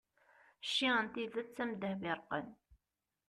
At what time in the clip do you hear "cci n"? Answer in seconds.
0.69-1.11